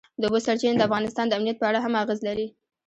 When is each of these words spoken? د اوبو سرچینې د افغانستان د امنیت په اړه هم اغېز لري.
د 0.19 0.21
اوبو 0.27 0.39
سرچینې 0.45 0.75
د 0.77 0.83
افغانستان 0.87 1.25
د 1.27 1.33
امنیت 1.37 1.57
په 1.59 1.67
اړه 1.69 1.79
هم 1.85 1.93
اغېز 2.03 2.19
لري. 2.27 2.47